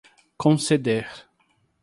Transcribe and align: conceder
conceder 0.39 1.05